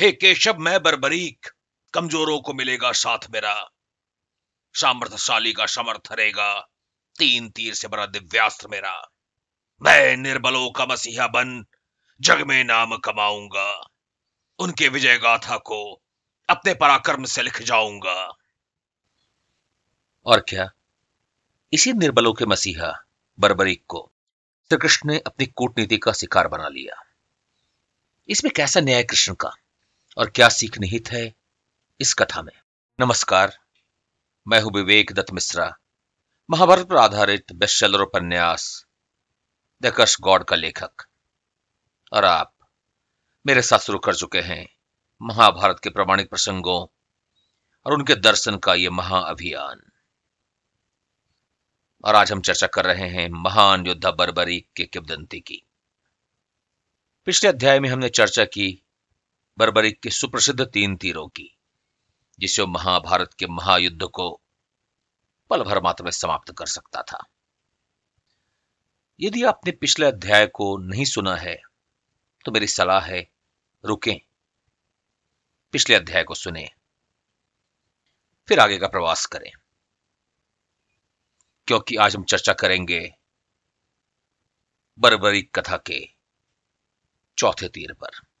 हे 0.00 0.12
केशव, 0.12 0.54
मैं 0.58 0.82
बरबरीक। 0.82 1.46
कमजोरों 1.94 2.40
को 2.40 2.52
मिलेगा 2.52 2.92
साथ 2.92 3.18
मेरा। 3.30 3.70
सामर्थशाली 4.74 5.52
का 5.52 5.66
समर्थ 5.66 6.12
रहेगा। 6.12 6.60
तीन 7.18 7.50
तीर 7.50 7.74
से 7.74 7.88
बड़ा 7.88 8.06
दिव्यास्त्र 8.06 8.68
मेरा। 8.68 9.10
मैं 9.82 10.16
निर्बलों 10.16 10.70
का 10.70 10.86
मसीहा 10.86 11.26
बन, 11.26 11.66
जग 12.20 12.42
में 12.42 12.64
नाम 12.64 12.96
कमाऊँगा। 12.96 13.88
उनके 14.58 14.88
विजय 14.88 15.18
गाथा 15.18 15.56
को 15.56 16.00
अपने 16.50 16.74
पराक्रम 16.74 17.24
से 17.24 17.42
लिख 17.42 17.62
जाऊँगा। 17.62 18.36
और 20.26 20.40
क्या? 20.40 20.70
इसी 21.72 21.92
निर्बलों 21.92 22.32
के 22.32 22.46
मसीहा, 22.46 23.04
बर्बरीक 23.40 23.84
को 23.88 24.12
श्री 24.68 24.78
कृष्ण 24.78 25.08
ने 25.08 25.18
अपनी 25.18 25.46
कूटनीति 25.46 25.98
का 25.98 26.12
शिकार 26.12 26.48
बना 26.48 26.68
लिया। 26.68 27.02
इसमें 28.28 28.52
कैसा 28.56 28.80
न्याय 28.80 29.02
कृष्ण 29.02 29.34
का? 29.34 29.50
और 30.16 30.30
क्या 30.30 30.48
सीख 30.48 30.78
निहित 30.78 31.08
है 31.08 31.22
इस 32.00 32.12
कथा 32.14 32.42
में। 32.42 32.52
नमस्कार, 32.98 33.52
मैं 34.46 34.60
हूँ 34.60 34.70
विवेक 34.74 35.12
दत्त 35.12 35.32
मिश्रा, 35.32 35.66
महाभारत 36.48 36.86
पर 36.86 36.96
आधारित 36.96 37.52
बेस्टसेलर 37.52 38.00
उपन्यास 38.00 38.64
द 39.82 39.90
कर्स 39.90 40.16
गॉड 40.20 40.44
का 40.44 40.56
लेखक। 40.56 41.04
और 42.12 42.24
आप 42.24 42.54
मेरे 43.46 43.62
साथ 43.62 43.78
शुरू 43.78 43.98
कर 43.98 44.14
चुके 44.14 44.40
हैं 44.40 44.66
महाभारत 45.20 45.80
के 45.84 45.90
प्रमाणिक 45.90 46.30
प्रसंगों 46.30 46.80
और 47.86 47.92
उनके 47.92 48.14
दर्शन 48.14 48.56
का 48.56 48.74
यह 48.74 48.90
महाअभियान 48.90 49.82
और 52.04 52.14
आज 52.14 52.32
हम 52.32 52.40
चर्चा 52.40 52.66
कर 52.66 52.84
रहे 52.84 53.08
हैं 53.08 53.28
महान 53.42 53.86
योद्धा 53.86 54.10
बरबरी 54.12 54.58
के 54.76 54.84
किबदंती 54.84 55.40
की। 55.40 55.62
पिछले 57.26 57.50
अध्याय 57.50 57.80
में 57.80 57.88
हमने 57.88 58.08
चर्चा 58.08 58.44
की 58.44 58.82
बरबरिक 59.58 60.00
के 60.00 60.10
सुप्रसिद्ध 60.10 60.64
तीन 60.64 60.96
तीरों 60.96 61.28
की 61.28 61.56
जिससे 62.38 62.66
महाभारत 62.66 63.34
के 63.38 63.46
महायुद्ध 63.46 64.02
को 64.02 64.40
पल 65.50 65.62
भर 65.62 65.82
मात्र 65.82 66.04
में 66.04 66.10
समाप्त 66.10 66.54
कर 66.58 66.66
सकता 66.66 67.02
था। 67.02 67.24
यदि 69.20 69.42
आपने 69.42 69.72
पिछले 69.72 70.06
अध्याय 70.06 70.46
को 70.46 70.76
नहीं 70.78 71.04
सुना 71.04 71.36
है 71.36 71.62
तो 72.44 72.52
मेरी 72.52 72.66
सलाह 72.66 73.00
है, 73.00 73.30
रुकें। 73.84 74.20
पिछले 75.72 75.96
अध्याय 75.96 76.22
को 76.22 76.34
सुने। 76.34 76.68
फिर 78.48 78.60
आगे 78.60 78.78
का 78.78 78.88
प्रवास 78.88 79.26
करें। 79.26 79.52
क्योंकि 81.66 81.96
आज 81.96 82.16
हम 82.16 82.24
चर्चा 82.24 82.52
करेंगे 82.52 83.14
बरबरी 84.98 85.42
कथा 85.42 85.76
के 85.76 86.08
चौथे 87.38 87.68
तीर 87.68 87.92
पर। 87.92 88.35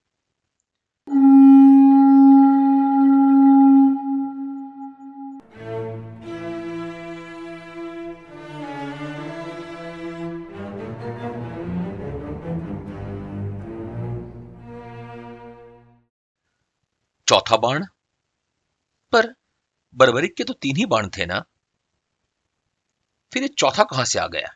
चौथा 17.36 17.56
बाण? 17.56 17.84
पर 19.12 19.26
बरबरिक 19.94 20.36
के 20.36 20.44
तो 20.44 20.52
तीन 20.52 20.76
ही 20.76 20.84
बाण 20.86 21.08
थे 21.08 21.26
ना। 21.26 21.40
फिर 23.32 23.42
ये 23.42 23.48
चौथा 23.48 23.84
कहाँ 23.84 24.04
से 24.04 24.18
आ 24.18 24.26
गया? 24.26 24.54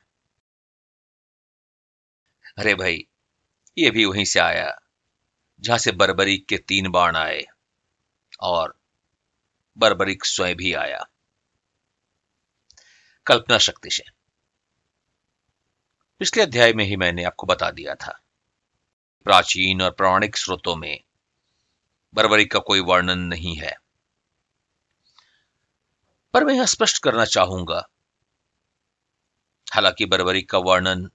अरे 2.59 2.75
भाई, 2.75 3.07
ये 3.79 3.91
भी 3.91 4.05
वहीं 4.05 4.25
से 4.25 4.41
आया, 4.41 4.71
जहाँ 5.61 5.79
से 5.79 5.93
बरबरिक 5.93 6.47
के 6.49 6.59
तीन 6.59 6.89
बाण 6.91 7.17
आए, 7.17 7.45
और 8.41 8.75
बरबरिक 9.79 10.25
स्वयं 10.25 10.57
भी 10.57 10.73
आया। 10.75 11.05
कल्पना 13.27 13.59
शक्ति 13.59 13.91
से। 13.91 14.05
पिछले 16.21 16.43
अध्याय 16.43 16.73
में 16.73 16.85
ही 16.85 16.97
मैंने 16.97 17.25
आपको 17.25 17.47
बता 17.47 17.71
दिया 17.71 17.95
था, 17.97 18.19
प्राचीन 19.27 19.83
और 19.83 19.91
प्राणिक 19.91 20.37
स्रोतों 20.37 20.77
में 20.77 21.01
बर्बरी 22.15 22.45
का 22.45 22.59
कोई 22.59 22.81
वर्णन 22.81 23.19
नहीं 23.19 23.55
है। 23.57 23.75
पर 26.35 26.45
मैं 26.45 26.55
यह 26.55 26.67
स्पष्ट 26.67 27.03
करना 27.03 27.25
चाहूँगा, 27.27 27.87
हालाँकि 29.67 30.07
बर्बरी 30.07 30.43
का 30.43 30.59
वर्णन 30.61 31.09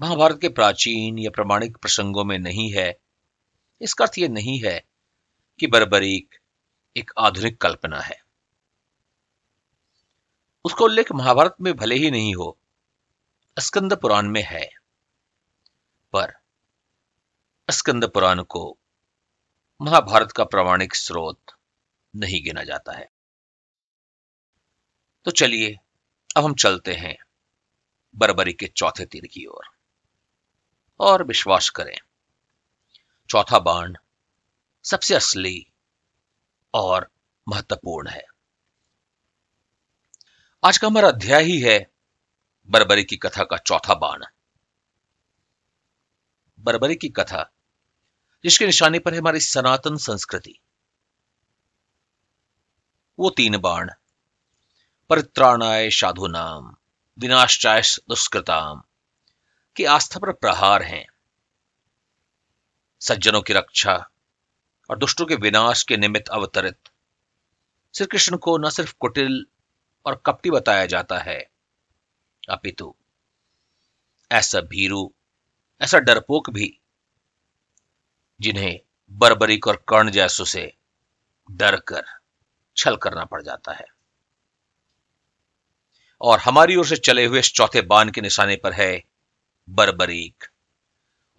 महाभारत 0.00 0.38
के 0.40 0.48
प्राचीन 0.50 1.18
या 1.18 1.30
प्रमाणिक 1.30 1.76
प्रसंगों 1.76 2.24
में 2.24 2.38
नहीं 2.38 2.70
है, 2.72 2.88
इसका 3.80 4.04
अर्थ 4.04 4.18
यह 4.18 4.28
नहीं 4.28 4.58
है 4.60 4.82
कि 5.60 5.66
बर्बरीक 5.66 6.34
एक 6.96 7.10
आधुनिक 7.18 7.60
कल्पना 7.60 8.00
है। 8.00 8.20
उसका 10.64 10.84
उल्लेख 10.84 11.12
महाभारत 11.12 11.56
में 11.60 11.72
भले 11.76 11.94
ही 11.94 12.10
नहीं 12.10 12.34
हो 12.34 12.56
स्कंद 13.56 13.96
पुराण 13.96 14.28
में 14.28 14.42
है, 14.42 14.64
पर 16.14 16.32
स्कंद 17.68 18.04
पुराण 18.04 18.42
को 18.44 18.76
महाभारत 19.80 20.32
का 20.32 20.44
प्रामाणिक 20.44 20.94
स्रोत 20.94 21.40
नहीं 22.16 22.44
गिना 22.44 22.64
जाता 22.64 22.92
है। 22.92 23.10
तो 25.24 25.30
चलिए 25.30 25.78
अब 26.36 26.44
हम 26.44 26.54
चलते 26.54 26.94
हैं 26.94 27.16
बरबरी 28.16 28.52
के 28.52 28.66
चौथे 28.66 29.04
तीर 29.04 29.26
की 29.26 29.46
ओर। 29.46 29.64
और।, 29.64 29.74
और 31.00 31.22
विश्वास 31.24 31.68
करें 31.70 31.96
चौथा 33.30 33.58
बाण 33.58 33.96
सबसे 34.84 35.14
असली 35.14 35.66
और 36.74 37.10
महत्वपूर्ण 37.48 38.08
है। 38.08 38.24
आज 40.64 40.78
का 40.78 40.86
हमारा 40.86 41.08
अध्याय 41.08 41.42
ही 41.42 41.60
है 41.60 41.90
बरबरी 42.66 43.04
की 43.04 43.16
कथा 43.16 43.44
का 43.44 43.56
चौथा 43.56 43.94
बाण। 43.94 44.24
बरबरी 46.60 46.96
की 46.96 47.08
कथा 47.08 47.52
जिसके 48.46 48.66
निशाने 48.66 48.98
पर 48.98 49.12
है 49.14 49.20
हमारी 49.20 49.40
सनातन 49.40 49.96
संस्कृति। 49.96 50.58
वो 53.18 53.30
तीन 53.30 53.58
बाण। 53.58 53.90
परित्राणाय 55.08 55.90
साधु 55.90 56.26
नाम 56.26 56.76
विनाशाय 57.18 57.82
दुष्कृताम, 57.82 58.82
की 59.76 59.84
आस्था 59.84 60.18
पर 60.18 60.32
प्रहार 60.32 60.82
हैं। 60.82 61.06
सज्जनों 63.00 63.42
की 63.42 63.52
रक्षा 63.52 64.10
और 64.90 64.98
दुष्टों 64.98 65.26
के 65.26 65.34
विनाश 65.34 65.82
के 65.82 65.96
निमित्त 65.96 66.28
अवतरित। 66.28 66.78
श्री 67.94 68.06
कृष्ण 68.06 68.36
को 68.36 68.58
न 68.58 68.70
सिर्फ़ 68.70 68.94
कुटिल 69.00 69.46
और 70.06 70.22
कपटी 70.26 70.50
बताया 70.50 70.86
जाता 70.86 71.18
है, 71.18 71.50
अपितु 72.50 72.94
ऐसा 74.32 74.60
भीरू, 74.60 75.12
ऐसा 75.80 75.98
डरपोक 75.98 76.50
भी 76.50 76.80
जिन्हें 78.40 78.80
बर्बरिक 79.12 79.66
और 79.66 79.84
कर्ण 79.88 80.10
जैसों 80.10 80.44
से 80.44 80.72
डर 81.50 81.76
कर 81.80 82.04
छल 82.76 82.96
करना 82.96 83.24
पड़ 83.24 83.42
जाता 83.42 83.72
है। 83.72 83.86
और 86.20 86.38
हमारी 86.38 86.76
ओर 86.76 86.86
से 86.86 86.96
चले 86.96 87.24
हुए 87.24 87.38
इस 87.38 87.52
चौथे 87.52 87.82
बाण 87.82 88.10
के 88.10 88.20
निशाने 88.20 88.56
पर 88.56 88.72
है 88.72 89.04
बर्बरीक 89.68 90.44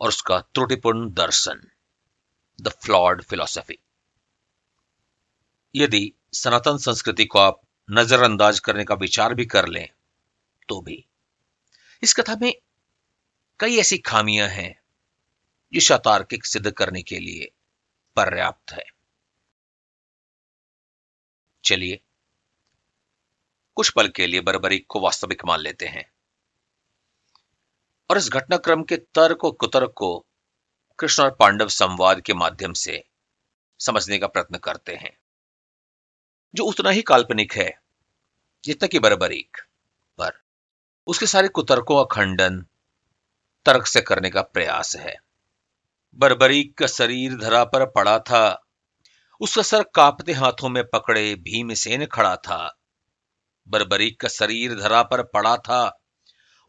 और 0.01 0.07
उसका 0.07 0.39
त्रुटिपूर्ण 0.39 1.09
दर्शन 1.09 1.61
द 2.61 2.67
फ्लॉड 2.67 3.23
फिलॉसफी 3.23 3.79
यदि 5.75 6.11
सनातन 6.33 6.77
संस्कृति 6.77 7.25
को 7.25 7.39
आप 7.39 7.61
नजरअंदाज 7.91 8.59
करने 8.59 8.83
का 8.83 8.95
विचार 8.95 9.33
भी 9.33 9.45
कर 9.45 9.67
लें 9.67 9.87
तो 10.69 10.81
भी। 10.81 11.05
इस 12.03 12.13
कथा 12.13 12.35
में 12.35 12.53
कई 13.59 13.77
ऐसी 13.77 13.97
खामियाँ 13.97 14.47
हैं 14.47 14.79
तार्किक 15.75 16.45
सिद्ध 16.45 16.71
करने 16.71 17.01
के 17.01 17.19
लिए 17.19 17.51
पर्याप्त 18.15 18.71
है। 18.71 18.85
चलिए, 21.65 22.01
कुछ 23.75 23.89
पल 23.89 24.07
के 24.07 24.27
लिए 24.27 24.41
बरबरी 24.41 24.79
को 24.79 24.99
वास्तविक 24.99 25.45
मान 25.45 25.59
लेते 25.59 25.85
हैं। 25.85 26.11
और 28.09 28.17
इस 28.17 28.29
घटनाक्रम 28.29 28.83
के 28.83 28.97
तर्क 28.97 29.45
और 29.45 29.51
कुतर्क 29.51 29.93
को 29.95 30.25
कृष्ण 30.99 31.23
और 31.23 31.31
पांडव 31.31 31.67
संवाद 31.67 32.21
के 32.21 32.33
माध्यम 32.33 32.73
से 32.73 33.07
समझने 33.79 34.17
का 34.17 34.27
प्रयत्न 34.27 34.57
करते 34.57 34.95
हैं। 34.95 35.17
जो 36.55 36.63
उतना 36.63 36.89
ही 36.89 37.01
काल्पनिक 37.01 37.53
है, 37.53 37.81
जितना 38.63 38.87
कि 38.87 38.99
बरबरीक 38.99 39.57
पर, 40.17 40.41
उसके 41.07 41.25
सारे 41.25 41.47
कुतर्कों 41.47 42.05
का 42.05 42.15
खंडन 42.15 42.61
तर्क 43.65 43.87
से 43.87 44.01
करने 44.01 44.29
का 44.29 44.41
प्रयास 44.41 44.95
है। 44.95 45.26
बरबरीक 46.17 46.77
का 46.77 46.87
शरीर 46.87 47.37
धरा 47.37 47.63
पर 47.63 47.85
पड़ा 47.85 48.19
था। 48.19 48.61
उसका 49.41 49.61
सर 49.61 49.83
कांपते 49.83 50.33
हाथों 50.33 50.69
में 50.69 50.83
पकड़े 50.83 51.35
भीमसेन 51.35 52.05
खड़ा 52.05 52.35
था। 52.35 52.79
बरबरीक 53.67 54.19
का 54.19 54.27
शरीर 54.27 54.75
धरा 54.75 55.03
पर 55.03 55.23
पड़ा 55.23 55.57
था। 55.57 56.01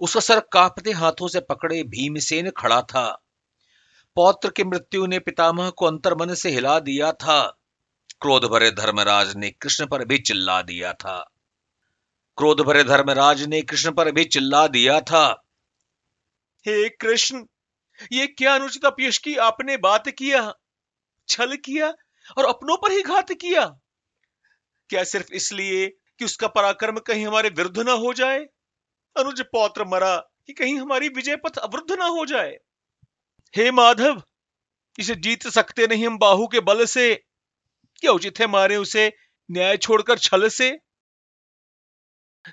उसका 0.01 0.21
सर 0.21 0.41
कांपते 0.41 0.93
हाथों 0.93 1.29
से 1.29 1.41
पकड़े 1.41 1.83
भीमसेन 1.83 2.51
खड़ा 2.51 2.83
था। 2.83 3.23
पौत्र 4.17 4.51
की 4.51 4.65
मृत्यु 4.65 5.07
ने 5.07 5.19
पितामह 5.19 5.71
को 5.71 5.87
अंतर्मन 5.87 6.35
से 6.35 6.51
हिला 6.51 6.81
दिया 6.81 7.13
था। 7.13 7.59
क्रोध 8.21 8.45
भरे 8.45 8.71
धर्मराज 8.71 9.37
ने 9.37 9.51
कृष्ण 9.51 9.87
पर 9.87 10.05
भी 10.05 10.19
चिल्ला 10.19 10.63
दिया 10.63 10.93
था। 10.93 11.31
क्रोध 12.37 12.61
भरे 12.61 12.85
धर्मराज 12.85 13.43
ने 13.43 13.63
कृष्ण 13.63 13.93
पर 13.93 14.13
भी 14.13 14.25
चिल्ला 14.25 14.67
दिया 14.67 15.01
था। 15.01 15.45
हे 16.67 16.89
कृष्ण 16.89 17.45
ये 18.13 18.27
क्या 18.27 18.55
अनुचित 18.55 18.85
अपयश 18.85 19.19
की 19.19 19.37
आपने 19.37 19.77
बात 19.77 20.09
किया, 20.09 20.53
छल 21.29 21.57
किया 21.57 21.89
और 22.39 22.45
अपनों 22.45 22.77
पर 22.77 22.93
ही 22.93 23.03
घात 23.03 23.33
किया? 23.33 23.65
क्या 24.91 25.05
सिर्फ़ 25.05 25.33
इसलिए 25.33 25.87
कि 26.19 26.25
उसका 26.25 26.49
पराक्रम 26.49 26.99
कहीं 26.99 27.27
हमारे 27.27 27.49
विरुद्ध 27.49 27.79
ना 27.79 27.93
हो 27.93 28.13
जाए? 28.13 28.39
अनुज 29.17 29.41
पौत्र 29.53 29.85
मरा 29.85 30.17
कि 30.47 30.53
कहीं 30.53 30.79
हमारी 30.79 31.09
विजय 31.09 31.37
पथ 31.37 31.59
अवरुद्ध 31.59 31.99
ना 31.99 32.07
हो 32.07 32.27
जाए? 32.27 32.57
हे 33.55 33.71
माधव, 33.71 34.23
इसे 34.99 35.15
जीत 35.15 35.47
सकते 35.49 35.87
नहीं 35.87 36.07
हम 36.07 36.19
बाहु 36.19 36.47
के 36.47 36.61
बल 36.61 36.85
से। 36.85 37.15
क्या 38.03 38.13
उचित 38.13 38.41
है 38.41 38.47
मारे 38.47 38.77
उसे 38.77 39.13
न्याय 39.51 39.77
छोड़कर 39.77 40.19
छल 40.19 40.49
से? 40.49 40.71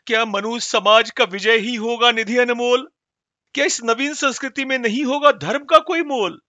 क्या 0.07 0.25
मनुष्य 0.25 0.68
समाज 0.69 1.12
का 1.12 1.24
विजय 1.24 1.57
ही 1.57 1.75
होगा, 1.75 2.12
निधि 2.12 2.38
अनमोल? 2.38 2.88
क्या 3.56 3.66
इस 3.66 3.84
नवीन 3.84 4.13
संस्कृति 4.13 4.66
में 4.66 4.78
नहीं 4.78 5.04
होगा 5.06 5.31
धर्म 5.31 5.66
का 5.66 5.80
कोई 5.80 6.02
मोल? 6.02 6.42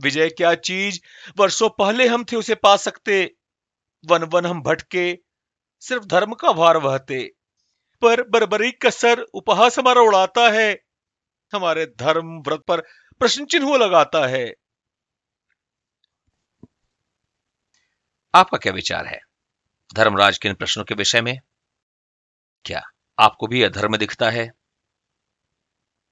विजय, 0.00 0.28
क्या 0.28 0.54
चीज़ 0.54 1.00
वर्षों 1.38 1.68
पहले 1.70 2.06
हम 2.06 2.24
थे 2.24 2.36
उसे 2.36 2.54
पा 2.54 2.76
सकते? 2.76 3.34
वन 4.06 4.22
वन 4.22 4.46
हम 4.46 4.62
भटके, 4.62 5.18
सिर्फ़ 5.80 6.04
धर्म 6.04 6.34
का 6.34 6.52
भार 6.52 6.76
वहते 6.76 7.32
पर 8.02 8.22
बरबरी 8.28 8.70
का 8.70 8.90
सर 8.90 9.20
उपहास 9.20 9.78
हमारा 9.78 10.00
उड़ाता 10.00 10.48
है, 10.50 10.84
हमारे 11.52 11.86
धर्म 11.86 12.38
व्रत 12.40 12.60
पर 12.68 12.80
प्रश्न 13.18 13.44
चिन्ह 13.44 13.76
लगाता 13.76 14.26
है। 14.26 14.54
आपका 18.34 18.58
क्या 18.58 18.72
विचार 18.72 19.06
है? 19.06 19.20
धर्मराज 19.94 20.38
के 20.38 20.48
इन 20.48 20.54
प्रश्नों 20.54 20.84
के 20.84 20.94
विषय 20.94 21.20
में? 21.20 21.38
क्या 22.64 22.82
आपको 23.18 23.46
भी 23.46 23.62
अधर्म 23.62 23.96
दिखता 23.96 24.30
है? 24.30 24.57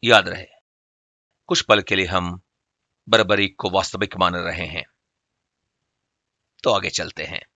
याद 0.04 0.28
रहे। 0.28 0.46
कुछ 1.46 1.62
पल 1.62 1.82
के 1.82 1.96
लिए 1.96 2.06
हम 2.06 2.40
बरबरी 3.08 3.48
को 3.48 3.70
वास्तविक 3.70 4.16
मान 4.16 4.37
रहे 4.37 4.66
हैं। 4.66 4.84
तो 6.62 6.70
आगे 6.70 6.90
चलते 6.90 7.25
हैं। 7.25 7.46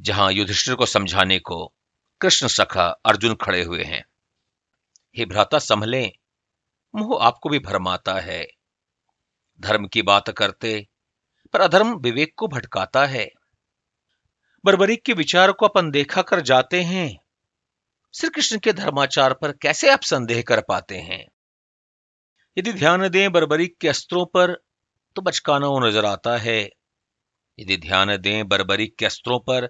जहाँ 0.00 0.32
युधिष्ठिर 0.32 0.74
को 0.74 0.86
समझाने 0.86 1.38
को 1.38 1.74
कृष्ण 2.20 2.46
सखा 2.46 2.86
अर्जुन 2.86 3.34
खड़े 3.34 3.62
हुए 3.62 3.84
हैं। 3.84 4.04
हे 5.16 5.24
भ्राता, 5.24 5.58
संभले 5.58 6.12
मोह 6.94 7.24
आपको 7.24 7.48
भी 7.48 7.58
भरमाता 7.58 8.14
है। 8.14 8.48
धर्म 9.60 9.86
की 9.86 10.02
बात 10.02 10.30
करते, 10.30 10.88
पर 11.52 11.60
अधर्म 11.60 11.94
विवेक 11.94 12.34
को 12.36 12.48
भटकाता 12.48 13.06
है। 13.06 13.30
बर्बरीक 14.64 15.04
के 15.04 15.12
विचार 15.12 15.52
को 15.52 15.66
अपन 15.66 15.90
देखा 15.90 16.22
कर 16.22 16.40
जाते 16.40 16.82
हैं। 16.82 17.29
श्री 18.14 18.28
कृष्ण 18.28 18.58
के 18.58 18.72
धर्माचार 18.72 19.32
पर 19.32 19.52
कैसे 19.52 19.90
आप 19.90 20.02
संदेह 20.02 20.42
कर 20.42 20.60
पाते 20.60 20.96
हैं? 20.98 21.24
यदि 22.56 22.72
ध्यान 22.72 23.08
दें 23.08 23.32
बर्बरीक 23.32 23.76
के 23.80 23.88
अस्त्रों 23.88 24.24
पर 24.26 24.52
तो 25.16 25.22
बचकाना 25.22 25.68
नज़र 25.86 26.04
आता 26.04 26.36
है। 26.36 26.58
यदि 27.58 27.76
ध्यान 27.76 28.16
दें 28.16 28.48
बर्बरीक 28.48 28.94
के 28.98 29.06
अस्त्रों 29.06 29.38
पर 29.38 29.66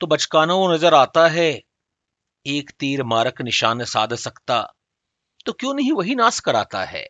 तो 0.00 0.06
बचकाना 0.06 0.54
नज़र 0.74 0.94
आता 0.94 1.26
है। 1.28 1.48
एक 2.46 2.70
तीर 2.80 3.02
मारक 3.02 3.42
निशान 3.42 3.84
साध 3.84 4.14
सकता 4.14 4.60
तो 5.46 5.52
क्यों 5.52 5.74
नहीं 5.74 5.92
वही 5.92 6.14
नाश 6.14 6.40
कराता 6.40 6.84
है? 6.84 7.06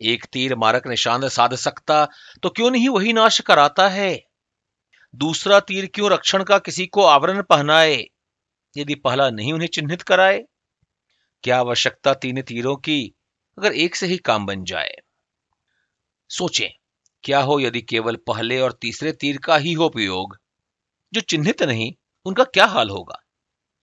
एक 0.00 0.24
तीर 0.32 0.54
मारक 0.54 0.86
निशान 0.86 1.28
साध 1.28 1.54
सकता 1.56 2.04
तो 2.42 2.48
क्यों 2.48 2.70
नहीं 2.70 2.88
वही 2.88 3.12
नाश 3.12 3.40
कराता 3.40 3.88
है? 3.88 4.18
दूसरा 5.14 5.60
तीर 5.60 5.90
क्यों 5.94 6.10
रक्षण 6.10 6.44
का 6.44 6.58
किसी 6.58 6.86
को 6.86 7.04
आवरण 7.04 7.42
पहनाए? 7.42 8.02
यदि 8.76 8.94
पहला 8.94 9.30
नहीं 9.30 9.52
उन्हें 9.52 9.68
चिन्हित 9.68 10.02
कराए, 10.02 10.44
क्या 11.44 11.58
आवश्यकता 11.58 12.14
तीन 12.14 12.42
तीरों 12.42 12.76
की 12.76 13.14
अगर 13.58 13.72
एक 13.72 13.96
से 13.96 14.06
ही 14.06 14.16
काम 14.18 14.46
बन 14.46 14.64
जाए? 14.64 14.96
सोचें, 16.30 16.70
क्या 17.24 17.40
हो 17.40 17.60
यदि 17.60 17.82
केवल 17.82 18.16
पहले 18.16 18.60
और 18.60 18.72
तीसरे 18.72 19.12
तीर 19.12 19.38
का 19.38 19.56
ही 19.56 19.72
हो 19.72 19.86
उपयोग 19.86 20.36
जो 21.12 21.20
चिन्हित 21.20 21.62
नहीं, 21.62 21.92
उनका 22.26 22.44
क्या 22.44 22.66
हाल 22.66 22.90
होगा? 22.90 23.18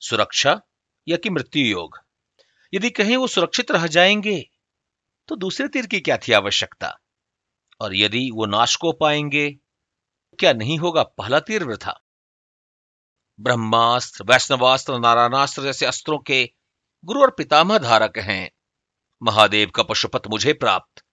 सुरक्षा 0.01 0.61
या 1.07 1.17
कि 1.17 1.29
मृत्यु 1.29 1.65
योग? 1.65 1.97
यदि 2.73 2.89
कहीं 2.89 3.17
वो 3.17 3.27
सुरक्षित 3.27 3.71
रह 3.71 3.87
जाएँगे 3.87 4.49
तो 5.27 5.35
दूसरे 5.35 5.67
तीर 5.67 5.85
की 5.85 5.99
क्या 5.99 6.17
थी 6.17 6.33
आवश्यकता? 6.33 6.97
और 7.81 7.95
यदि 7.95 8.29
वो 8.33 8.45
नाश 8.45 8.75
को 8.75 8.91
पाएँगे 8.91 9.49
क्या 10.39 10.53
नहीं 10.53 10.77
होगा 10.77 11.03
पहला 11.03 11.39
तीर 11.39 11.63
वृथा? 11.63 11.99
ब्रह्मास्त्र, 13.41 14.23
वैष्णवास्त्र, 14.23 14.99
नारायणास्त्र 14.99 15.63
जैसे 15.63 15.85
अस्त्रों 15.85 16.19
के 16.19 16.49
गुरु 17.05 17.21
और 17.21 17.31
पितामह 17.31 17.77
धारक 17.77 18.17
हैं। 18.17 18.51
महादेव 19.23 19.69
का 19.69 19.83
पशुपत 19.83 20.21
मुझे 20.27 20.53
प्राप्त, 20.53 21.03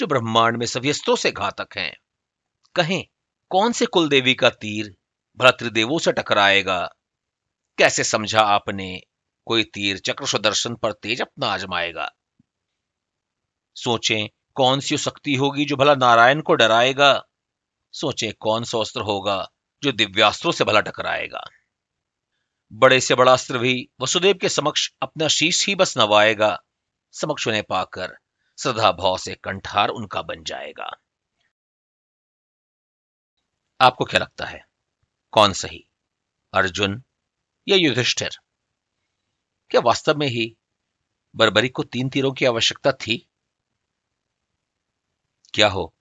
जो 0.00 0.06
ब्रह्मांड 0.06 0.56
में 0.56 0.66
सभी 0.66 0.90
अस्त्रों 0.90 1.16
से 1.16 1.30
घातक 1.30 1.68
हैं। 1.76 1.96
कहें, 2.74 3.04
कौन 3.48 3.72
से 3.72 3.86
कुल 3.86 4.08
देवी 4.08 4.34
का 4.34 4.50
तीर 4.50 4.96
भला 5.36 5.50
त्रिदेवों 5.50 5.98
से 5.98 6.12
टकराएगा? 6.12 6.94
कैसे 7.78 8.04
समझा 8.04 8.40
आपने, 8.40 9.00
कोई 9.46 9.64
तीर 9.64 9.98
चक्र 9.98 10.26
सुदर्शन 10.26 10.74
पर 10.74 10.92
तेज 10.92 11.20
अपना 11.20 11.46
आजमाएगा? 11.46 12.10
सोचें, 13.74 14.28
कौन 14.54 14.80
सी 14.80 14.98
शक्ति 14.98 15.34
होगी 15.34 15.64
जो 15.64 15.76
भला 15.76 15.94
नारायण 15.94 16.40
को 16.40 16.54
डराएगा? 16.54 17.24
सोचें, 17.92 18.32
कौन 18.40 18.64
सा 18.64 18.78
अस्त्र 18.78 19.00
होगा 19.00 19.48
जो 19.82 19.92
दिव्यास्त्रों 19.92 20.52
से 20.52 20.64
भला 20.64 20.80
टकराएगा? 20.80 21.40
बड़े 22.72 23.00
से 23.00 23.14
बड़ा 23.14 23.32
अस्त्र 23.32 23.58
भी 23.58 23.88
वसुदेव 24.00 24.38
के 24.40 24.48
समक्ष 24.48 24.90
अपना 25.02 25.28
शीश 25.28 25.66
ही 25.66 25.74
बस 25.74 25.98
नवाएगा, 25.98 26.62
समक्ष 27.12 27.48
उन्हें 27.48 27.64
पाकर 27.64 28.18
श्रद्धा 28.58 28.92
भाव 28.92 29.18
से 29.18 29.34
कंठार 29.34 29.88
उनका 29.88 30.22
बन 30.22 30.44
जाएगा। 30.44 30.90
आपको 33.80 34.04
क्या 34.04 34.20
लगता 34.20 34.44
है? 34.44 34.64
कौन 35.32 35.52
सही? 35.52 35.88
अर्जुन 36.54 37.02
या 37.68 37.76
युधिष्ठिर? 37.76 38.30
क्या 39.70 39.80
वास्तव 39.80 40.14
में 40.16 40.26
ही 40.26 40.56
बर्बरी 41.36 41.68
को 41.68 41.82
तीन 41.82 42.08
तीरों 42.08 42.32
की 42.32 42.44
आवश्यकता 42.44 42.92
थी? 42.92 43.28
क्या 45.54 45.68
हो, 45.68 45.94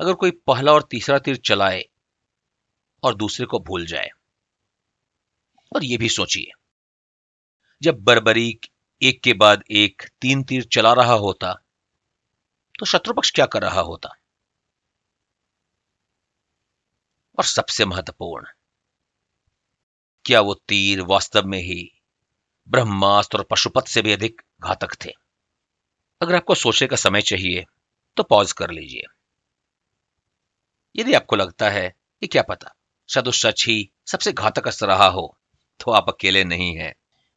अगर 0.00 0.14
कोई 0.14 0.30
पहला 0.30 0.72
और 0.72 0.82
तीसरा 0.82 1.18
तीर 1.18 1.36
चलाए 1.36 1.84
और 3.02 3.14
दूसरे 3.14 3.46
को 3.46 3.58
भूल 3.58 3.86
जाए? 3.86 4.10
और 5.74 5.84
यह 5.84 5.98
भी 5.98 6.08
सोचिए। 6.08 6.52
जब 7.82 8.00
बर्बरी 8.00 8.48
एक 9.00 9.20
के 9.22 9.32
बाद 9.34 9.62
एक 9.72 10.02
तीन 10.20 10.42
तीर 10.44 10.64
चला 10.64 10.92
रहा 10.92 11.14
होता 11.14 11.52
तो 12.78 12.86
शत्रुपक्ष 12.86 13.30
क्या 13.30 13.46
कर 13.46 13.62
रहा 13.62 13.80
होता? 13.80 14.08
और 17.38 17.44
सबसे 17.44 17.84
महत्वपूर्ण, 17.84 18.46
क्या 20.24 20.40
वो 20.40 20.54
तीर 20.68 21.00
वास्तव 21.02 21.46
में 21.46 21.58
ही 21.58 21.90
ब्रह्मास्त्र 22.68 23.38
और 23.38 23.46
पशुपत 23.50 23.86
से 23.86 24.02
भी 24.02 24.12
अधिक 24.12 24.42
घातक 24.60 24.94
थे? 25.04 25.12
अगर 26.20 26.34
आपको 26.34 26.54
सोचने 26.54 26.88
का 26.88 26.96
समय 26.96 27.22
चाहिए 27.22 27.64
तो 28.16 28.22
पॉज 28.22 28.52
कर 28.52 28.70
लीजिए। 28.70 29.04
यदि 30.94 31.14
आपको 31.14 31.36
लगता 31.36 31.70
है 31.70 31.88
कि 32.22 32.26
क्या 32.26 32.42
पता 32.42 32.74
शायद 33.08 33.30
सच 33.32 33.64
ही 33.66 33.90
सबसे 34.06 34.32
घातक 34.32 34.68
अस्त्र 34.68 34.86
रहा 34.86 35.06
हो 35.08 35.26
तो 35.82 35.90
आप 35.90 36.08
अकेले 36.08 36.44
नहीं 36.44 36.76
हैं। 36.76 36.94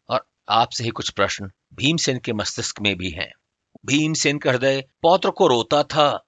और 0.10 0.28
आपसे 0.50 0.84
ही 0.84 0.90
कुछ 0.90 1.10
प्रश्न 1.10 1.52
भीमसेन 1.74 2.20
के 2.20 2.34
मस्तिष्क 2.34 2.82
में 2.82 2.98
भी 2.98 3.10
हैं। 3.10 3.32
भीमसेन 3.86 4.38
का 4.38 4.52
हृदय 4.52 4.82
पौत्र 5.02 5.32
को 5.32 5.48
रोता 5.48 5.84
था। 5.84 6.26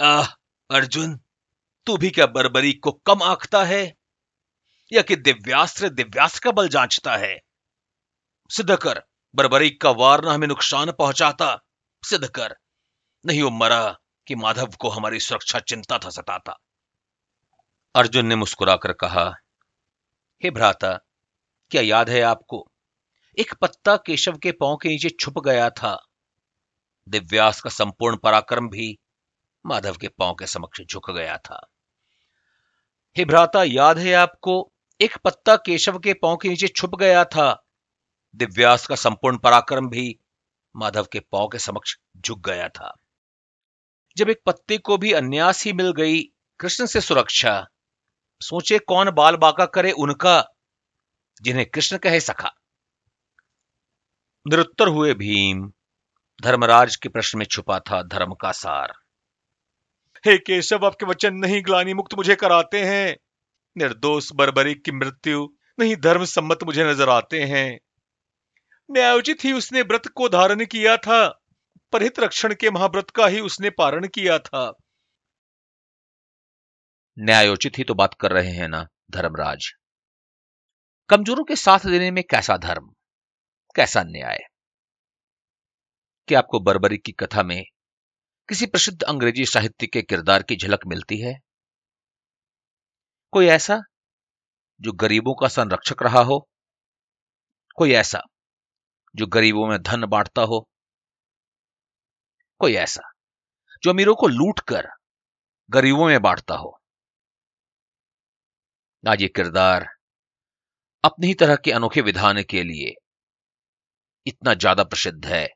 आह, 0.00 0.26
अर्जुन, 0.70 1.20
तू 1.86 1.96
भी 1.96 2.10
क्या 2.10 2.26
बर्बरी 2.26 2.72
को 2.72 2.92
कम 2.92 3.22
आंकता 3.22 3.64
है? 3.64 3.96
या 4.92 5.02
कि 5.02 5.16
दिव्यास्त्र 5.16 5.88
दिव्यास्त्र 5.88 6.40
का 6.44 6.50
बल 6.50 6.68
जांचता 6.68 7.16
है? 7.16 7.40
सिद्ध 8.50 8.76
कर 8.76 9.02
बर्बरीक 9.34 9.80
का 9.80 9.90
वार 9.90 10.24
न 10.24 10.28
हमें 10.28 10.48
नुकसान 10.48 10.92
पहुंचाता। 10.92 11.64
सिद्ध 12.04 12.28
कर 12.28 12.56
नहीं, 13.26 13.42
वो 13.42 13.50
मरा 13.50 13.98
कि 14.26 14.34
माधव 14.34 14.66
को 14.66 14.88
हमारी 14.88 15.20
सुरक्षा 15.20 15.60
चिंता 15.60 15.98
था, 15.98 16.10
सताता। 16.10 16.60
अर्जुन 17.94 18.26
ने 18.26 18.36
मुस्कुराकर 18.36 18.92
कहा, 18.92 19.34
हे 20.44 20.50
भ्राता 20.50 21.03
क्या 21.74 21.82
याद 21.82 22.10
है 22.10 22.20
आपको? 22.20 22.72
एक 23.38 23.54
पत्ता 23.54 23.96
केशव 23.96 24.38
के 24.38 24.52
पाँव 24.52 24.76
के 24.76 24.88
नीचे 24.88 25.10
छुप 25.10 25.38
गया 25.38 25.70
था। 25.70 26.06
दिव्यास 27.08 27.60
का 27.60 27.70
संपूर्ण 27.70 28.16
पराक्रम 28.16 28.68
भी 28.68 28.98
माधव 29.66 29.94
के 29.94 30.08
पाँव 30.08 30.34
के 30.34 30.46
समक्ष 30.46 30.80
झुक 30.82 31.10
गया 31.10 31.36
था। 31.36 31.70
हे 33.16 33.24
भ्राता, 33.24 33.64
याद 33.64 33.98
है 33.98 34.14
आपको? 34.14 34.72
एक 35.00 35.16
पत्ता 35.16 35.56
केशव 35.56 35.98
के 35.98 36.14
पाँव 36.14 36.36
के 36.36 36.48
नीचे 36.48 36.68
छुप 36.68 36.94
गया 36.94 37.24
था। 37.24 37.66
दिव्यास 38.36 38.86
का 38.86 38.94
संपूर्ण 38.94 39.38
पराक्रम 39.38 39.88
भी 39.88 40.18
माधव 40.76 41.06
के 41.12 41.20
पाँव 41.20 41.48
के 41.48 41.58
समक्ष 41.58 41.96
झुक 42.16 42.48
गया 42.48 42.68
था। 42.68 42.96
जब 44.16 44.30
एक 44.30 44.42
पत्ते 44.46 44.78
को 44.78 44.98
भी 44.98 45.12
अन्यास 45.12 45.64
ही 45.64 45.72
मिल 45.72 45.92
गई, 45.92 46.22
कृष्ण 46.60 46.86
से 46.86 47.00
सुरक्षा, 47.00 47.66
सोचे 48.40 48.78
कौन 48.78 49.10
बाल 49.10 49.36
बाका 49.36 49.66
करे 49.66 49.92
उनका। 49.92 50.50
जिन्हें 51.44 51.66
कृष्ण 51.66 51.96
कहे 51.98 52.20
सखा। 52.20 52.50
निरुत्तर 54.46 54.88
हुए 54.88 55.14
भीम 55.14 55.66
धर्मराज 56.42 56.96
के 56.96 57.08
प्रश्न 57.08 57.38
में 57.38 57.44
छुपा 57.46 57.78
था 57.80 58.02
धर्म 58.02 58.34
का 58.34 58.52
सार। 58.52 58.92
हे 60.24 60.36
केशव 60.38 60.86
आपके 60.86 61.06
वचन 61.06 61.34
नहीं 61.34 61.62
ग्लानी 61.64 61.94
मुक्त 61.94 62.14
मुझे 62.14 62.34
कराते 62.34 62.82
हैं। 62.82 63.16
निर्दोष 63.76 64.32
बर्बरी 64.32 64.74
की 64.74 64.92
मृत्यु 64.92 65.46
नहीं 65.78 65.96
धर्म 65.96 66.24
सम्मत 66.24 66.62
मुझे 66.64 66.84
नज़र 66.84 67.08
आते 67.08 67.42
हैं। 67.42 67.78
न्यायोचित 68.90 69.44
ही 69.44 69.52
उसने 69.52 69.82
व्रत 69.82 70.06
को 70.06 70.28
धारण 70.28 70.64
किया 70.64 70.96
था 70.96 71.26
परहित 71.92 72.20
रक्षण 72.20 72.54
के 72.54 72.70
महाव्रत 72.70 73.10
का 73.10 73.26
ही 73.26 73.40
उसने 73.40 73.70
पारण 73.70 74.06
किया 74.06 74.38
था। 74.38 74.72
न्यायोचित 77.18 77.78
ही 77.78 77.84
तो 77.84 77.94
बात 77.94 78.14
कर 78.14 78.32
रहे 78.32 78.52
हैं 78.52 78.68
ना 78.68 78.86
धर्मराज। 79.10 79.72
कमजोरों 81.08 81.44
के 81.44 81.56
साथ 81.56 81.78
देने 81.78 82.10
में 82.10 82.24
कैसा 82.24 82.56
धर्म? 82.56 82.94
कैसा 83.76 84.02
न्याय? 84.02 84.38
क्या 86.28 86.38
आपको 86.38 86.60
बर्बरी 86.60 86.98
की 86.98 87.12
कथा 87.12 87.42
में 87.42 87.64
किसी 88.48 88.66
प्रसिद्ध 88.66 89.02
अंग्रेज़ी 89.02 89.46
साहित्य 89.46 89.86
के 89.86 90.02
किरदार 90.02 90.42
की 90.42 90.56
झलक 90.56 90.80
मिलती 90.86 91.20
है? 91.20 91.40
कोई 93.32 93.46
ऐसा 93.46 93.80
जो 94.80 94.92
गरीबों 94.92 95.34
का 95.34 95.48
संरक्षक 95.48 96.02
रहा 96.02 96.20
हो? 96.20 96.48
कोई 97.76 97.92
ऐसा 97.92 98.20
जो 99.16 99.26
गरीबों 99.26 99.66
में 99.66 99.82
धन 99.82 100.06
बांटता 100.06 100.42
हो? 100.42 100.68
कोई 102.58 102.74
ऐसा 102.74 103.12
जो 103.82 103.90
अमीरों 103.90 104.14
को 104.14 104.26
लूट 104.26 104.60
कर 104.60 104.88
गरीबों 105.70 106.06
में 106.06 106.22
बांटता 106.22 106.54
हो? 106.54 106.80
आज 109.08 109.22
ये 109.22 109.28
किरदार 109.28 109.93
अपनी 111.04 111.26
ही 111.26 111.34
तरह 111.34 111.56
के 111.56 111.70
अनोखे 111.72 112.00
विधान 112.00 112.42
के 112.42 112.62
लिए 112.62 112.94
इतना 114.26 114.52
ज़्यादा 114.54 114.84
प्रसिद्ध 114.84 115.24
है 115.26 115.46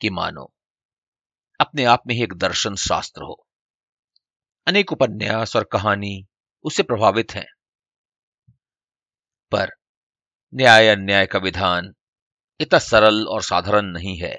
कि 0.00 0.10
मानो, 0.10 0.44
अपने 1.60 1.84
आप 1.84 2.02
में 2.06 2.14
ही 2.14 2.22
एक 2.22 2.32
दर्शन 2.34 2.74
शास्त्र 2.78 3.22
हो। 3.22 3.34
अनेक 4.66 4.92
उपन्यास 4.92 5.56
और 5.56 5.64
कहानी 5.72 6.12
उससे 6.64 6.82
प्रभावित 6.82 7.32
हैं। 7.32 7.46
पर 9.52 9.70
न्याय 10.52 10.88
अन्याय 10.88 11.26
का 11.26 11.38
विधान 11.38 11.92
इतना 12.60 12.78
सरल 12.78 13.26
और 13.26 13.42
साधारण 13.42 13.86
नहीं 13.86 14.16
है, 14.18 14.36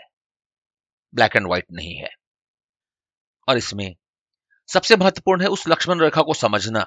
ब्लैक 1.13 1.35
एंड 1.35 1.47
व्हाइट 1.47 1.65
नहीं 1.71 1.95
है। 1.95 2.09
और 3.47 3.57
इसमें 3.57 3.93
सबसे 4.69 4.95
महत्वपूर्ण 4.95 5.41
है 5.41 5.47
उस 5.50 5.67
लक्ष्मण 5.67 6.01
रेखा 6.01 6.21
को 6.21 6.33
समझना, 6.35 6.85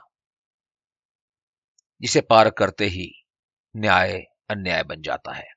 जिसे 2.01 2.21
पार 2.21 2.51
करते 2.51 2.87
ही 2.87 3.07
न्याय, 3.77 4.19
अन्याय 4.51 4.83
बन 4.83 5.03
जाता 5.03 5.33
है। 5.33 5.49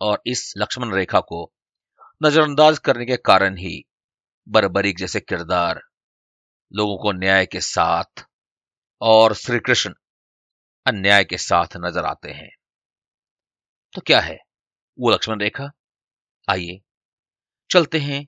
और 0.00 0.22
इस 0.26 0.54
लक्ष्मण 0.56 0.94
रेखा 0.94 1.20
को 1.20 1.52
नजरअंदाज 2.22 2.78
करने 2.78 3.06
के 3.06 3.16
कारण 3.16 3.56
ही 3.56 3.84
बरबरीक 4.48 4.98
जैसे 4.98 5.20
किरदार 5.20 5.80
लोगों 6.72 6.98
को 6.98 7.12
न्याय 7.12 7.46
के 7.46 7.60
साथ 7.60 8.24
और 9.00 9.34
श्री 9.34 9.58
कृष्ण 9.58 9.94
अन्याय 10.86 11.24
के 11.24 11.38
साथ 11.38 11.66
नज़र 11.76 12.04
आते 12.04 12.30
हैं। 12.32 12.50
तो 13.94 14.00
क्या 14.00 14.20
है 14.20 14.38
वो 15.00 15.10
लक्ष्मण 15.10 15.40
रेखा? 15.40 15.70
आइए, 16.50 16.80
चलते 17.70 17.98
हैं 17.98 18.26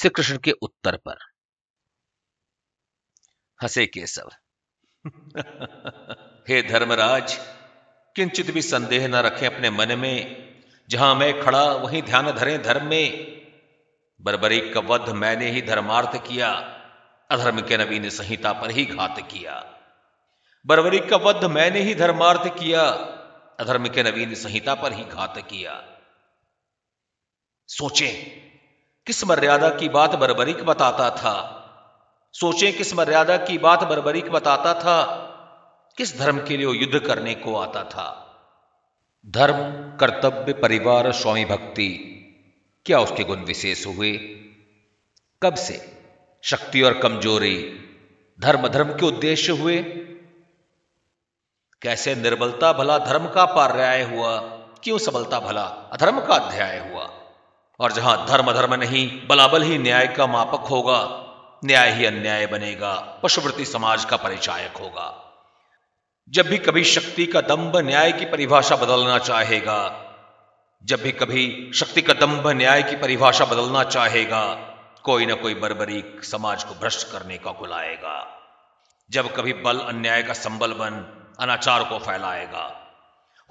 श्री 0.00 0.10
कृष्ण 0.10 0.38
के 0.38 0.50
उत्तर 0.50 0.96
पर। 0.96 1.18
हंसे 3.62 3.86
केशव। 3.86 4.30
हे 6.48 6.62
धर्मराज, 6.62 7.38
किंचित 8.16 8.50
भी 8.50 8.62
संदेह 8.62 9.08
न 9.08 9.14
रखें 9.14 9.46
अपने 9.46 9.70
मन 9.70 9.98
में। 9.98 10.48
जहाँ 10.88 11.14
मैं 11.14 11.42
खड़ा, 11.42 11.72
वहीं 11.72 12.02
ध्यान 12.02 12.32
धरें 12.32 12.62
धर्म 12.62 12.86
में। 12.86 13.40
बरबरी 14.20 14.60
का 14.60 14.80
वध 14.80 15.08
मैंने 15.08 15.50
ही 15.50 15.62
धर्मार्थ 15.62 16.16
किया, 16.16 16.50
अधर्म 17.30 17.60
के 17.60 17.76
नवीन 17.76 18.08
संहिता 18.10 18.52
पर 18.52 18.70
ही 18.70 18.84
घात 18.84 19.20
किया। 19.20 19.66
बरबरी 20.66 20.98
का 20.98 21.16
वध 21.16 21.44
मैंने 21.44 21.80
ही 21.80 21.94
धर्मार्थ 21.94 22.48
किया, 22.48 22.82
अधर्म 23.60 23.88
के 23.88 24.02
नवीन 24.02 24.34
संहिता 24.34 24.74
पर 24.74 24.92
ही 24.92 25.04
घात 25.04 25.38
किया। 25.38 25.84
सोचें, 27.68 28.40
किस 29.06 29.24
मर्यादा 29.24 29.68
की 29.68 29.88
बात 29.88 30.14
बरबरीक 30.14 30.62
बताता 30.62 31.10
था? 31.10 31.58
सोचें, 32.32 32.76
किस 32.76 32.94
मर्यादा 32.94 33.36
की 33.36 33.58
बात 33.58 33.82
बरबरीक 33.84 34.30
बताता 34.30 34.74
था? 34.74 35.21
किस 35.96 36.18
धर्म 36.18 36.38
के 36.38 36.56
लिए 36.56 36.66
वो 36.66 36.74
युद्ध 36.74 36.98
करने 36.98 37.34
को 37.34 37.56
आता 37.56 37.84
था? 37.84 38.18
धर्म, 39.26 39.56
कर्तव्य, 39.96 40.52
परिवार, 40.52 41.12
स्वामी 41.12 41.44
भक्ति, 41.44 41.88
क्या 42.86 43.00
उसके 43.00 43.24
गुण 43.24 43.36
विशेष 43.36 43.86
हुए? 43.86 44.12
कब 45.42 45.54
से 45.54 46.02
शक्ति 46.42 46.82
और 46.82 46.98
कमज़ोरी 46.98 47.80
धर्म 48.40 48.68
धर्म 48.68 48.88
के 48.88 49.06
उद्देश्य 49.06 49.52
हुए? 49.52 49.82
कैसे 51.82 52.14
निर्बलता 52.14 52.72
भला 52.72 52.98
धर्म 52.98 53.28
का 53.28 53.44
पर्याय 53.44 54.02
हुआ? 54.02 54.40
क्यों 54.84 54.98
सबलता 54.98 55.40
भला 55.40 55.64
अधर्म 55.64 56.20
का 56.20 56.34
अध्याय 56.34 56.90
हुआ? 56.90 57.10
और 57.80 57.92
जहाँ 57.92 58.26
धर्म 58.26 58.52
धर्म 58.52 58.74
नहीं 58.74 59.28
बलाबल 59.28 59.62
ही 59.62 59.78
न्याय 59.78 60.06
का 60.06 60.26
मापक 60.26 60.60
होगा, 60.60 61.24
न्याय 61.64 61.90
ही 61.90 62.04
अन्याय 62.04 62.46
बनेगा, 62.46 63.20
पशुवृत्ति 63.22 63.64
समाज 63.64 64.04
का 64.04 64.16
परिचायक 64.16 64.76
होगा। 64.76 65.28
जब 66.28 66.46
भी 66.46 66.58
कभी 66.58 66.84
शक्ति 66.84 67.26
का 67.26 67.40
दंभ 67.40 67.76
न्याय 67.76 68.12
की 68.12 68.24
परिभाषा 68.24 68.76
बदलना 68.76 69.18
चाहेगा, 69.18 70.08
जब 70.84 71.02
भी 71.02 71.12
कभी 71.12 71.70
शक्ति 71.74 72.02
का 72.02 72.12
दंभ 72.12 72.48
न्याय 72.48 72.82
की 72.82 72.96
परिभाषा 72.96 73.44
बदलना 73.44 73.84
चाहेगा, 73.84 74.54
कोई 75.04 75.26
ना 75.26 75.34
कोई 75.34 75.54
बर्बरीक 75.54 76.24
समाज 76.24 76.64
को 76.64 76.74
भ्रष्ट 76.74 77.12
करने 77.12 77.38
का 77.38 77.52
बुलाएगा 77.52 78.38
जब 79.10 79.34
कभी 79.34 79.52
बल 79.52 79.78
अन्याय 79.78 80.22
का 80.22 80.32
संबल 80.32 80.72
बन 80.72 81.04
अनाचार 81.40 81.84
को 81.84 81.98
फैलाएगा, 81.98 82.80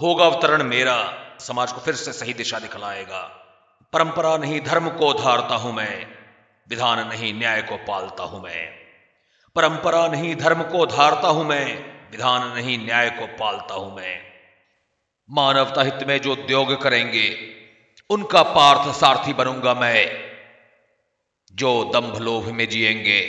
होगा 0.01 0.25
अवतरण 0.25 0.63
मेरा, 0.63 1.13
समाज 1.39 1.71
को 1.71 1.81
फिर 1.81 1.95
से 1.95 2.13
सही 2.13 2.33
दिशा 2.33 2.59
दिखलाएगा। 2.59 3.21
परंपरा 3.93 4.37
नहीं, 4.37 4.61
धर्म 4.61 4.89
को 4.89 5.13
धारता 5.13 5.55
हूँ 5.55 5.73
मैं, 5.73 6.07
विधान 6.69 7.07
नहीं, 7.07 7.33
न्याय 7.33 7.61
को 7.61 7.77
पालता 7.77 8.23
हूँ 8.23 8.43
मैं। 8.43 8.67
परंपरा 9.55 10.07
नहीं, 10.07 10.35
धर्म 10.35 10.63
को 10.63 10.85
धारता 10.85 11.27
हूँ 11.27 11.45
मैं 11.45 11.90
विधान 12.11 12.55
नहीं, 12.55 12.85
न्याय 12.85 13.09
को 13.09 13.27
पालता 13.27 13.73
हूँ 13.73 13.95
मैं। 13.95 14.21
मानवता 15.29 15.81
हित 15.81 16.07
में 16.07 16.21
जो 16.21 16.31
उद्योग 16.31 16.81
करेंगे, 16.81 17.55
उनका 18.09 18.43
पार्थ 18.43 18.95
सारथी 18.95 19.33
बनूँगा 19.33 19.73
मैं। 19.73 20.31
जो 21.53 21.91
दंभ 21.93 22.17
लोभ 22.17 22.45
में 22.45 22.69
जिएँगे, 22.69 23.21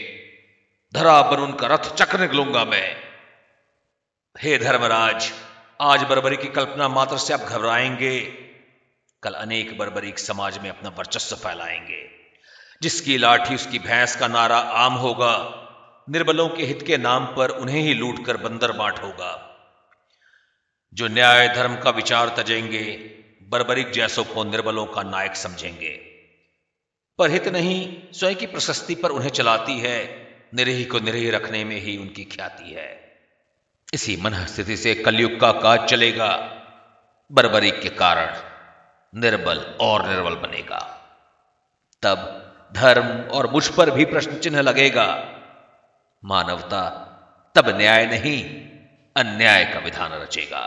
धरा 0.94 1.22
बन 1.22 1.36
उनका 1.36 1.66
रथ 1.66 1.94
चक्र 1.94 2.20
निकलूँगा 2.20 2.64
मैं। 2.64 2.96
हे 4.40 4.58
धर्मराज, 4.58 5.32
आज 5.80 6.02
बर्बरी 6.02 6.36
की 6.36 6.48
कल्पना 6.48 6.88
मात्र 6.88 7.18
से 7.18 7.34
आप 7.34 7.40
घबराएँगे। 7.40 8.20
कल 9.22 9.34
अनेक 9.34 9.78
बर्बरीक 9.78 10.18
समाज 10.18 10.58
में 10.58 10.70
अपना 10.70 10.88
वर्चस्व 10.88 11.36
फैलाएँगे, 11.36 12.10
जिसकी 12.82 13.18
लाठी, 13.18 13.54
उसकी 13.54 13.78
भैंस 13.78 14.16
का 14.16 14.28
नारा 14.28 14.58
आम 14.58 14.92
होगा। 14.92 15.58
निर्बलों 16.10 16.48
के 16.48 16.64
हित 16.64 16.84
के 16.86 16.96
नाम 16.96 17.26
पर 17.26 17.48
उन्हें 17.48 17.80
ही 17.80 17.94
लूट 17.94 18.24
कर 18.24 18.36
बंदर 18.36 18.72
बांट 18.72 18.98
होगा। 18.98 19.48
जो 20.94 21.08
न्याय 21.08 21.48
धर्म 21.48 21.76
का 21.76 21.90
विचार 21.90 22.34
तजेंगे, 22.38 22.82
बर्बरिक 23.48 23.90
जैसों 23.90 24.24
को 24.24 24.44
निर्बलों 24.44 24.86
का 24.86 25.02
नायक 25.02 25.36
समझेंगे। 25.36 25.92
पर 27.18 27.30
हित 27.30 27.48
नहीं, 27.48 27.98
स्वयं 28.12 28.36
की 28.36 28.46
प्रशस्ति 28.46 28.94
पर 28.94 29.10
उन्हें 29.10 29.30
चलाती 29.30 29.80
है, 29.80 30.28
निरीह 30.54 30.88
को 30.92 30.98
निरीह 30.98 31.30
रखने 31.30 31.64
में 31.64 31.76
ही 31.76 31.96
उनकी 31.96 32.24
ख्याति 32.24 32.70
है। 32.70 33.18
इसी 33.94 34.16
मन 34.16 34.34
स्थिति 34.34 34.76
से 34.76 34.94
कलयुग 34.94 35.40
का 35.40 35.52
काज 35.52 35.88
चलेगा, 35.88 36.58
बर्बरिक 37.32 37.80
के 37.80 37.88
कारण 37.88 38.36
निर्बल 39.20 39.58
और 39.80 40.08
निर्बल 40.08 40.34
बनेगा। 40.34 40.98
तब 42.02 42.38
धर्म 42.74 43.06
और 43.30 43.50
मुझ 43.52 43.68
पर 43.68 43.90
भी 43.90 44.04
प्रश्न 44.04 44.38
चिन्ह 44.38 44.60
लगेगा। 44.60 45.31
मानवता 46.24 46.82
तब 47.56 47.68
न्याय 47.68 48.06
नहीं, 48.06 48.42
अन्याय 49.16 49.64
का 49.64 49.78
विधान 49.78 50.12
रचेगा। 50.12 50.60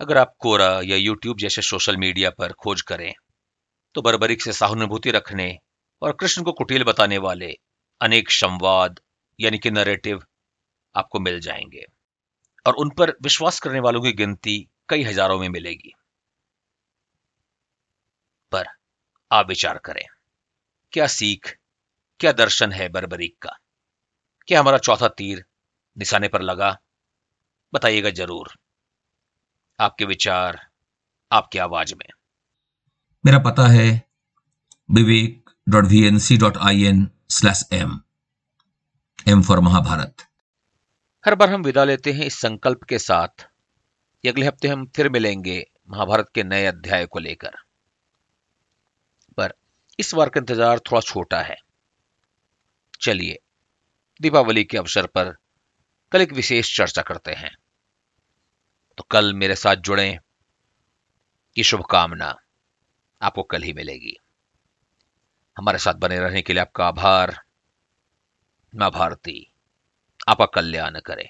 अगर 0.00 0.18
आप 0.18 0.34
कोरा 0.38 0.70
या 0.84 0.96
यूट्यूब 0.96 1.38
जैसे 1.38 1.62
सोशल 1.62 1.96
मीडिया 1.96 2.30
पर 2.30 2.52
खोज 2.54 2.82
करें 2.82 3.12
तो 3.94 4.02
बर्बरिक 4.02 4.42
से 4.42 4.52
सहानुभूति 4.52 5.10
रखने 5.10 5.56
और 6.02 6.12
कृष्ण 6.12 6.42
को 6.42 6.52
कुटिल 6.52 6.84
बताने 6.84 7.18
वाले 7.18 7.52
अनेक 8.00 8.30
संवाद, 8.30 9.00
यानी 9.38 9.58
कि 9.58 9.70
नरेटिव 9.70 10.22
आपको 10.94 11.20
मिल 11.20 11.40
जाएँगे। 11.40 11.84
और 12.66 12.74
उन 12.74 12.90
पर 12.90 13.10
विश्वास 13.22 13.60
करने 13.60 13.80
वालों 13.80 14.00
की 14.02 14.12
गिनती 14.14 14.58
कई 14.88 15.02
हज़ारों 15.02 15.38
में 15.38 15.48
मिलेगी। 15.48 15.92
पर 18.52 18.66
आप 19.30 19.48
विचार 19.48 19.78
करें, 19.78 20.04
क्या 20.92 21.06
सीख 21.08 21.56
क्या 22.20 22.32
दर्शन 22.32 22.72
है 22.72 22.88
बर्बरीक 22.88 23.36
का? 23.42 23.50
क्या 24.48 24.60
हमारा 24.60 24.78
चौथा 24.78 25.08
तीर 25.08 25.44
निशाने 25.96 26.28
पर 26.28 26.42
लगा? 26.42 26.70
बताइएगा 27.72 28.10
ज़रूर। 28.10 28.48
आपके 29.78 30.04
विचार 30.04 30.60
आपकी 31.30 31.58
आवाज़ 31.58 31.94
में। 31.94 32.08
मेरा 33.24 33.38
पता 33.40 33.66
है 33.66 33.86
Vivek 34.88 35.50
dot 35.66 35.84
V 35.84 36.02
N 36.06 36.18
C 36.18 36.36
dot 36.36 36.56
I 36.62 36.82
N 36.84 37.06
slash 37.30 37.62
M 37.72 38.00
M 39.28 39.42
for 39.42 39.60
Mahabharat. 39.60 40.26
हर 41.24 41.34
बार 41.34 41.50
हम 41.50 41.62
विदा 41.62 41.84
लेते 41.84 42.12
हैं 42.12 42.26
इस 42.26 42.40
संकल्प 42.40 42.84
के 42.84 42.98
साथ। 42.98 43.46
अगले 44.24 44.46
हफ़्ते 44.46 44.68
हम 44.68 44.84
फिर 44.96 45.08
मिलेंगे 45.08 45.64
महाभारत 45.90 46.30
के 46.34 46.42
नए 46.44 46.64
अध्याय 46.66 47.06
को 47.06 47.18
लेकर। 47.18 47.56
पर 49.38 49.54
इस 49.98 50.14
बार 50.14 50.28
का 50.28 50.40
इंतज़ार 50.40 50.78
थोड़ा 50.80 51.00
छोटा 51.02 51.40
है। 51.42 51.56
चलिए, 53.00 53.38
दीपावली 54.20 54.64
के 54.64 54.78
अवसर 54.78 55.06
पर 55.06 55.36
कल 56.12 56.20
एक 56.20 56.32
विशेष 56.32 56.76
चर्चा 56.76 57.02
करते 57.02 57.32
हैं। 57.32 57.56
तो 58.98 59.04
कल 59.10 59.34
मेरे 59.34 59.54
साथ 59.54 59.76
जुड़े 59.76 60.18
की 61.54 61.62
शुभकामना 61.62 62.36
आपको 63.22 63.42
कल 63.42 63.62
ही 63.62 63.72
मिलेगी। 63.72 64.16
हमारे 65.58 65.78
साथ 65.78 65.94
बने 65.94 66.18
रहने 66.18 66.42
के 66.42 66.52
लिए 66.52 66.62
आपका 66.62 66.86
आभार। 66.86 67.40
माँ 68.74 68.90
भारती, 68.90 69.52
आपका 70.28 70.46
कल्याण 70.46 71.00
करे। 71.00 71.28